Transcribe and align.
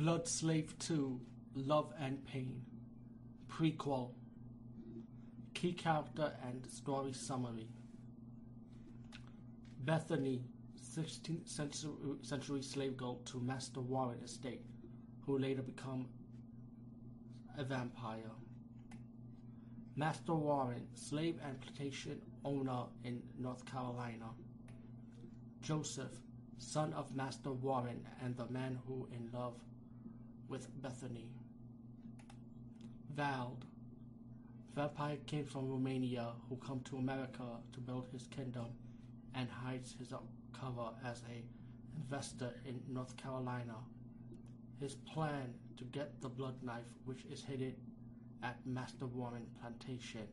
Blood 0.00 0.26
Slave 0.26 0.78
2 0.78 1.20
Love 1.56 1.92
and 2.00 2.24
Pain 2.24 2.62
Prequel 3.50 4.12
Key 5.52 5.74
Character 5.74 6.32
and 6.42 6.64
Story 6.64 7.12
Summary 7.12 7.68
Bethany, 9.80 10.40
16th 10.96 11.46
century, 11.46 11.92
century 12.22 12.62
slave 12.62 12.96
girl 12.96 13.16
to 13.26 13.40
Master 13.40 13.82
Warren 13.82 14.22
Estate, 14.24 14.62
who 15.26 15.36
later 15.36 15.60
became 15.60 16.08
a 17.58 17.64
vampire. 17.64 18.32
Master 19.96 20.34
Warren, 20.34 20.86
slave 20.94 21.38
and 21.46 21.60
plantation 21.60 22.22
owner 22.42 22.84
in 23.04 23.22
North 23.38 23.66
Carolina. 23.66 24.30
Joseph, 25.60 26.14
son 26.56 26.94
of 26.94 27.14
Master 27.14 27.52
Warren 27.52 28.08
and 28.24 28.34
the 28.38 28.48
man 28.48 28.78
who 28.86 29.06
in 29.12 29.28
love 29.38 29.56
with 30.50 30.68
Bethany. 30.82 31.30
Vald, 33.14 33.62
vampire 34.74 35.16
came 35.26 35.44
from 35.44 35.70
Romania 35.70 36.32
who 36.48 36.56
come 36.56 36.80
to 36.80 36.96
America 36.96 37.44
to 37.72 37.80
build 37.80 38.08
his 38.12 38.26
kingdom 38.26 38.66
and 39.34 39.48
hides 39.48 39.94
his 39.98 40.12
cover 40.52 40.90
as 41.04 41.22
a 41.30 41.44
investor 41.96 42.52
in 42.66 42.80
North 42.92 43.16
Carolina. 43.16 43.76
His 44.80 44.96
plan 44.96 45.54
to 45.76 45.84
get 45.84 46.20
the 46.20 46.28
blood 46.28 46.56
knife 46.62 46.90
which 47.04 47.24
is 47.30 47.44
hidden 47.44 47.74
at 48.42 48.56
Master 48.66 49.06
Warren 49.06 49.46
Plantation 49.60 50.26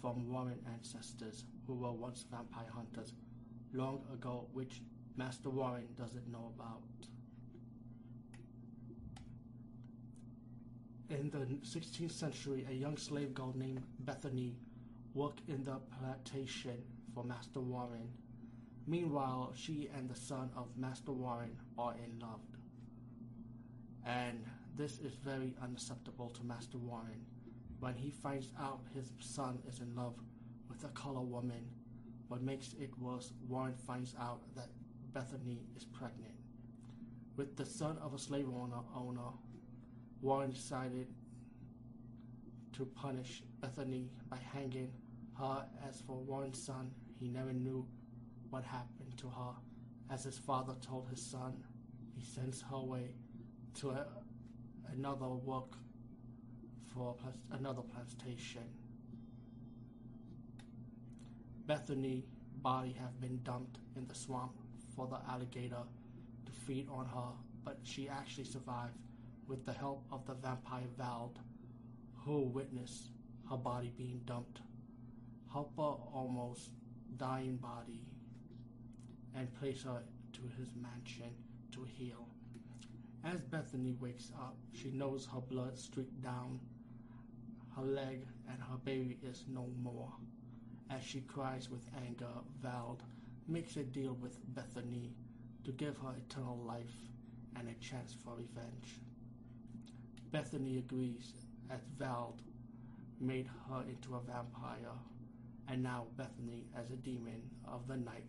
from 0.00 0.32
Warren 0.32 0.58
ancestors 0.72 1.44
who 1.66 1.74
were 1.74 1.92
once 1.92 2.24
vampire 2.30 2.70
hunters 2.72 3.12
long 3.74 4.00
ago 4.12 4.48
which 4.52 4.80
Master 5.16 5.50
Warren 5.50 5.88
doesn't 5.98 6.30
know 6.32 6.52
about. 6.56 6.82
In 11.12 11.28
the 11.28 11.44
16th 11.66 12.10
century, 12.10 12.66
a 12.70 12.72
young 12.72 12.96
slave 12.96 13.34
girl 13.34 13.52
named 13.54 13.82
Bethany 13.98 14.56
worked 15.12 15.42
in 15.46 15.62
the 15.62 15.78
plantation 16.00 16.82
for 17.14 17.22
Master 17.22 17.60
Warren. 17.60 18.08
Meanwhile, 18.86 19.52
she 19.54 19.90
and 19.94 20.08
the 20.08 20.18
son 20.18 20.48
of 20.56 20.68
Master 20.74 21.12
Warren 21.12 21.54
are 21.76 21.94
in 22.02 22.18
love. 22.18 22.40
And 24.06 24.42
this 24.74 25.00
is 25.00 25.12
very 25.16 25.54
unacceptable 25.62 26.30
to 26.30 26.44
Master 26.44 26.78
Warren. 26.78 27.26
When 27.80 27.94
he 27.94 28.10
finds 28.10 28.48
out 28.58 28.80
his 28.94 29.12
son 29.18 29.58
is 29.68 29.80
in 29.80 29.94
love 29.94 30.14
with 30.70 30.82
a 30.84 30.88
color 30.94 31.20
woman, 31.20 31.68
what 32.28 32.40
makes 32.40 32.74
it 32.80 32.90
worse, 32.98 33.32
Warren 33.46 33.74
finds 33.74 34.14
out 34.18 34.40
that 34.56 34.70
Bethany 35.12 35.60
is 35.76 35.84
pregnant. 35.84 36.32
With 37.36 37.54
the 37.54 37.66
son 37.66 37.98
of 37.98 38.14
a 38.14 38.18
slave 38.18 38.48
owner, 38.48 38.80
owner 38.96 39.32
Warren 40.22 40.52
decided 40.52 41.08
to 42.74 42.84
punish 42.86 43.42
Bethany 43.60 44.08
by 44.30 44.38
hanging 44.52 44.92
her. 45.36 45.66
As 45.86 46.00
for 46.00 46.16
Warren's 46.16 46.62
son, 46.62 46.92
he 47.18 47.28
never 47.28 47.52
knew 47.52 47.84
what 48.50 48.64
happened 48.64 49.18
to 49.18 49.26
her. 49.28 49.54
As 50.10 50.22
his 50.22 50.38
father 50.38 50.74
told 50.80 51.08
his 51.10 51.20
son, 51.20 51.64
he 52.14 52.24
sends 52.24 52.62
her 52.62 52.76
away 52.76 53.14
to 53.80 53.90
a, 53.90 54.06
another 54.92 55.28
work 55.28 55.72
for 56.94 57.16
another 57.50 57.82
plantation. 57.82 58.62
Bethany 61.66 62.24
body 62.62 62.94
have 63.00 63.20
been 63.20 63.40
dumped 63.42 63.78
in 63.96 64.06
the 64.06 64.14
swamp 64.14 64.52
for 64.94 65.08
the 65.08 65.18
alligator 65.28 65.82
to 66.46 66.52
feed 66.52 66.86
on 66.90 67.06
her, 67.06 67.32
but 67.64 67.78
she 67.82 68.08
actually 68.08 68.44
survived 68.44 68.94
with 69.46 69.64
the 69.64 69.72
help 69.72 70.04
of 70.10 70.26
the 70.26 70.34
vampire 70.34 70.88
Vald, 70.98 71.36
who 72.24 72.42
witnessed 72.42 73.10
her 73.50 73.56
body 73.56 73.92
being 73.96 74.20
dumped, 74.24 74.60
help 75.52 75.76
her 75.76 75.82
almost 75.82 76.70
dying 77.16 77.56
body, 77.56 78.00
and 79.34 79.52
place 79.58 79.82
her 79.82 80.02
to 80.32 80.40
his 80.58 80.68
mansion 80.74 81.34
to 81.72 81.84
heal. 81.84 82.26
As 83.24 83.40
Bethany 83.40 83.96
wakes 84.00 84.30
up, 84.36 84.56
she 84.72 84.90
knows 84.90 85.26
her 85.32 85.40
blood 85.40 85.78
streaked 85.78 86.22
down 86.22 86.60
her 87.76 87.82
leg 87.82 88.26
and 88.50 88.58
her 88.60 88.76
baby 88.84 89.18
is 89.22 89.44
no 89.48 89.66
more. 89.82 90.12
As 90.90 91.02
she 91.02 91.20
cries 91.20 91.70
with 91.70 91.88
anger, 92.06 92.32
Vald 92.62 93.00
makes 93.48 93.76
a 93.76 93.82
deal 93.82 94.14
with 94.20 94.38
Bethany 94.54 95.14
to 95.64 95.72
give 95.72 95.96
her 95.98 96.14
eternal 96.16 96.58
life 96.66 96.96
and 97.56 97.68
a 97.68 97.74
chance 97.74 98.14
for 98.24 98.34
revenge. 98.36 99.00
Bethany 100.32 100.78
agrees 100.78 101.34
as 101.68 101.82
Vald 101.98 102.40
made 103.20 103.46
her 103.68 103.82
into 103.82 104.14
a 104.14 104.20
vampire, 104.20 104.96
and 105.68 105.82
now 105.82 106.06
Bethany, 106.16 106.64
as 106.74 106.90
a 106.90 106.96
demon 106.96 107.42
of 107.68 107.86
the 107.86 107.98
night, 107.98 108.24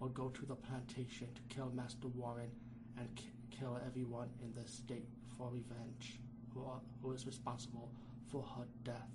will 0.00 0.08
go 0.08 0.30
to 0.30 0.46
the 0.46 0.54
plantation 0.54 1.28
to 1.34 1.54
kill 1.54 1.70
Master 1.74 2.08
Warren 2.08 2.50
and 2.96 3.14
k- 3.16 3.26
kill 3.50 3.78
everyone 3.86 4.30
in 4.42 4.54
the 4.54 4.66
state 4.66 5.10
for 5.36 5.50
revenge, 5.50 6.18
who, 6.54 6.64
are, 6.64 6.80
who 7.02 7.12
is 7.12 7.26
responsible 7.26 7.90
for 8.32 8.42
her 8.56 8.64
death. 8.82 9.10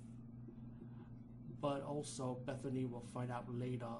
But 1.60 1.82
also, 1.82 2.38
Bethany 2.46 2.84
will 2.84 3.04
find 3.12 3.32
out 3.32 3.52
later 3.52 3.96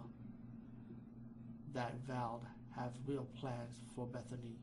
that 1.75 1.93
Vald 2.07 2.43
have 2.77 2.93
real 3.05 3.27
plans 3.41 3.75
for 3.97 4.07
Bethany 4.07 4.61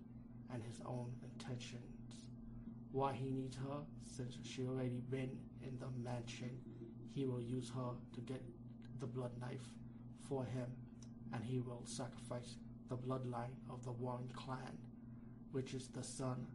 and 0.54 0.64
his 0.64 0.80
own 0.86 1.12
intentions 1.24 2.00
why 2.92 3.14
he 3.14 3.30
needs 3.30 3.56
her 3.58 3.82
since 4.02 4.38
she 4.44 4.66
already 4.66 5.02
been 5.10 5.38
in 5.62 5.78
the 5.80 5.88
mansion. 6.04 6.58
He 7.14 7.26
will 7.26 7.42
use 7.42 7.72
her 7.76 7.92
to 8.14 8.22
get 8.22 8.42
the 9.00 9.08
blood 9.08 9.32
knife 9.40 9.74
for 10.28 10.44
him 10.44 10.68
and 11.34 11.44
he 11.44 11.60
will 11.60 11.84
sacrifice 11.86 12.56
the 12.90 12.98
bloodline 12.98 13.54
of 13.70 13.84
the 13.84 13.92
Warren 13.92 14.30
clan, 14.34 14.78
which 15.52 15.74
is 15.74 15.88
the 15.90 16.04
son 16.04 16.48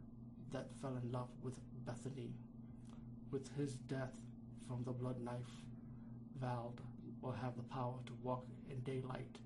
that 0.51 0.67
fell 0.81 0.97
in 1.01 1.11
love 1.11 1.29
with 1.41 1.55
Bethany. 1.85 2.33
With 3.31 3.49
his 3.57 3.75
death 3.75 4.13
from 4.67 4.83
the 4.83 4.91
blood 4.91 5.19
knife, 5.21 5.63
Vald 6.41 6.79
will 7.21 7.31
have 7.31 7.55
the 7.55 7.63
power 7.63 7.95
to 8.05 8.13
walk 8.21 8.45
in 8.69 8.79
daylight, 8.81 9.37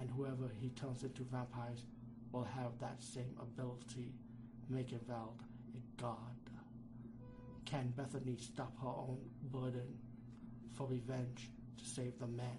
and 0.00 0.10
whoever 0.10 0.50
he 0.60 0.70
turns 0.70 1.02
into 1.02 1.22
vampires 1.24 1.84
will 2.32 2.44
have 2.44 2.78
that 2.80 3.02
same 3.02 3.36
ability, 3.40 4.12
making 4.70 5.00
Vald 5.00 5.38
God. 6.00 6.16
Can 7.64 7.92
Bethany 7.96 8.36
stop 8.36 8.76
her 8.82 8.88
own 8.88 9.18
burden 9.50 9.96
for 10.76 10.86
revenge 10.86 11.50
to 11.78 11.84
save 11.84 12.18
the 12.18 12.26
man 12.26 12.58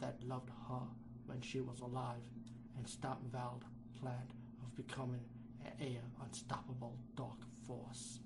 that 0.00 0.16
loved 0.24 0.50
her 0.68 0.86
when 1.26 1.40
she 1.40 1.60
was 1.60 1.80
alive 1.80 2.22
and 2.76 2.88
stop 2.88 3.20
Vald's 3.30 3.66
plan 4.00 4.26
of 4.62 4.74
becoming 4.76 5.24
an 5.64 5.72
air 5.80 6.02
unstoppable 6.24 6.96
dark 7.16 7.38
force? 7.66 8.20